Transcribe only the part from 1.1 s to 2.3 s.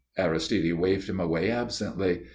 away absently.